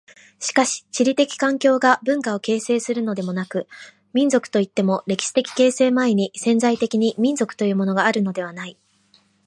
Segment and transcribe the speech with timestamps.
[0.39, 3.67] しかし地理的環境が文化を形成するのでもなく、
[4.13, 8.79] 民族といっても歴史的形成前に潜在的に民族というものがあるのではない。